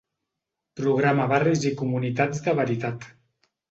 [0.81, 3.11] Programa Barris i Comunitats de Veritat.